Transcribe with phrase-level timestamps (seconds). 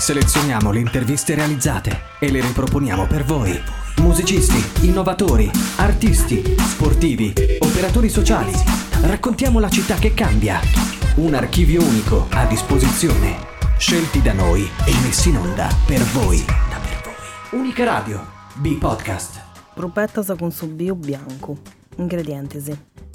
[0.00, 3.52] Selezioniamo le interviste realizzate e le riproponiamo per voi.
[3.98, 8.50] Musicisti, innovatori, artisti, sportivi, operatori sociali.
[9.02, 10.58] Raccontiamo la città che cambia.
[11.16, 13.36] Un archivio unico a disposizione.
[13.76, 16.42] Scelti da noi e messi in onda per voi.
[17.50, 19.42] Unica Radio, B-Podcast.
[19.74, 21.58] Rubetta con subbio bianco.
[21.96, 22.58] Ingredienti.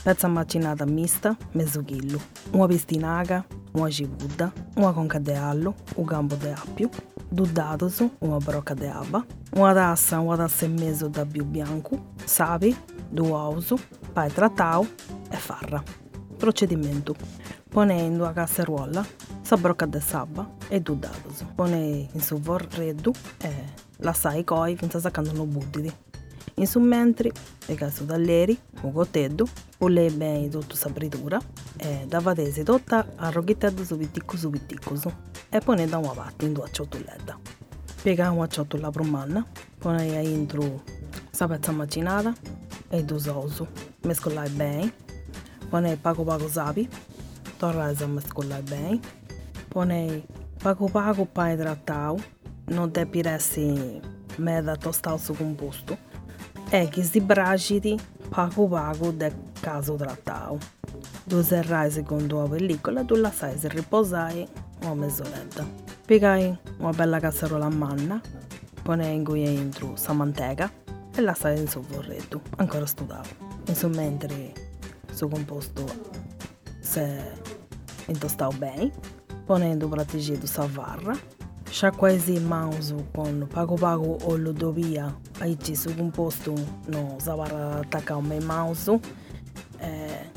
[0.04, 2.22] Pezza macinata mista, mezzo chillo.
[2.52, 3.44] Una pistinaga,
[3.76, 6.90] una cibudda, una conca di allo, un gambo di appio,
[7.27, 9.23] due dados, una brocca di aba,
[9.55, 12.76] una tassa, una tassa e mezzo da più bianco, sapi,
[13.09, 13.62] due uovo,
[14.14, 14.88] pai trattau
[15.30, 15.84] e farra.
[16.38, 17.16] Procedimento.
[17.70, 19.05] Pone in una casseruola
[19.41, 21.45] sa brocca di sabba e due dados.
[21.53, 23.12] Pone in su vorreddu
[23.42, 23.52] e
[23.98, 25.94] lasciai coi finché saccando non buttidi.
[26.58, 27.32] In su mentre,
[27.66, 29.45] lega su dalleri, un goteddo,
[29.77, 31.38] pulle bene tutta sa fritura
[31.76, 34.95] e da vadesi tutta a roghiteddo su vitticco su vitticco
[35.50, 37.36] e pone da una parte in due ciotolette.
[38.02, 39.45] Piega una ciotola promanna,
[39.78, 40.81] pone intro
[41.30, 42.33] sa pezza macinata
[42.88, 43.67] e due sosu.
[44.03, 44.94] Mescolai bene,
[45.67, 46.88] pone pago pago sapi,
[47.58, 49.00] torna a mescolare bene,
[49.67, 50.26] pone
[50.61, 52.17] pago pago pane trattau,
[52.67, 54.00] non devi resti
[54.38, 55.98] meda tostato su composto,
[56.69, 57.99] e che si braciti
[58.30, 60.58] pago pago del caso trattau.
[61.25, 64.47] Tu serrai secondo la pellicola, tu la sai se riposai
[64.81, 65.66] una mezz'oretta.
[66.05, 68.21] Piegai una bella casseruola manna,
[68.83, 70.71] ponei in cui entro sa manteca
[71.16, 73.53] e la sai in sovvorretto, ancora studiavo.
[73.67, 74.53] Insomma, mentre
[75.11, 75.86] su composto
[76.80, 77.31] se
[78.08, 78.91] intostavo bene,
[79.45, 81.17] ponendo praticamente sa varra,
[81.76, 85.14] sciacquaisi mauso con pago pago o ludovia.
[85.40, 86.54] Aici su composto
[86.86, 89.02] no savara attacca un mauso
[89.80, 90.32] eh,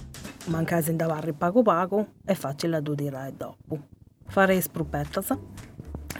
[0.46, 3.78] mancasi da varri pago pago e facile da dire dopo.
[4.26, 5.38] Fare sprupettas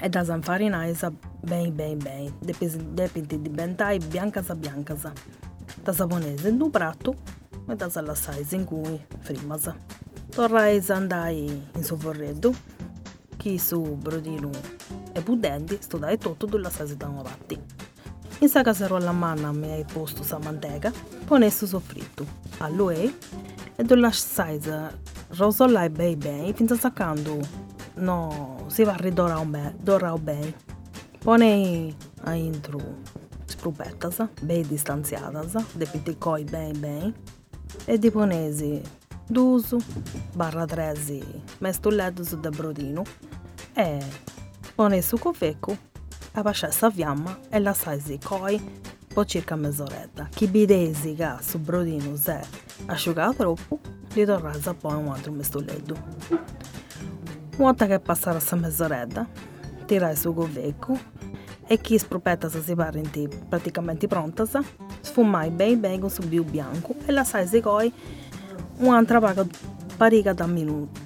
[0.00, 5.12] e da sanfarinaisa bene bene bene depende di bentai biancasa biancasa.
[5.82, 7.16] Da saponese in un prato
[7.68, 9.68] e da salassais in cui frimas
[10.30, 12.54] torrai andai in sovvorreddo
[13.36, 14.50] chi su brodino.
[14.50, 17.60] e budenti studai tutto della da una parte.
[18.40, 20.92] In sa caseruola manna mi hai posto sa manteca,
[21.24, 22.24] ponesso soffritto,
[22.58, 23.12] alloe
[23.74, 27.38] e della size rosolai bei bei finché saccando
[27.94, 30.54] no si va a ridorare bene, dorare bene.
[31.18, 32.78] Ponei a intro
[33.44, 37.12] sprupettas, bei distanziatas, de piticoi ben ben,
[37.84, 38.80] e di ponesi
[39.26, 39.78] dusu
[40.32, 41.22] barra tresi
[41.58, 43.02] mestulletus de brodino
[43.74, 43.98] e
[44.78, 45.76] pone su covecco,
[46.34, 48.62] abbasciare sa fiamma e lasciare si coi
[49.12, 50.28] per circa mezz'oretta.
[50.30, 52.40] Chi bidesi che su brodino se
[52.86, 53.80] asciugato troppo,
[54.12, 55.96] li torrà a poi un altro mestolletto.
[56.28, 56.38] Una
[57.56, 59.26] volta che passare questa mezz'oretta,
[59.84, 60.96] tirai su covecco
[61.66, 64.44] e chi sprupetta si parenti praticamente pronta,
[65.00, 67.92] sfumai bene bene con su più bianco e lasciai si coi
[68.76, 69.44] un'altra paga
[69.96, 71.00] parica da minuto.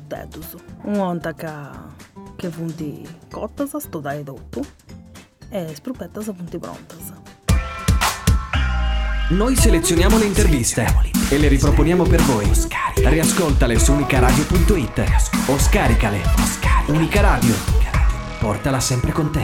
[0.83, 2.12] Una volta che
[2.43, 4.65] che punti cotta sto dai tutto
[5.49, 6.97] e sprupetta sa punti pronta.
[9.31, 10.85] Noi selezioniamo le interviste
[11.31, 12.51] e le riproponiamo per voi.
[12.97, 15.05] Riascoltale su unicaradio.it
[15.47, 16.21] o scaricale.
[16.89, 17.55] Unica Radio.
[18.41, 19.41] Portala sempre con te.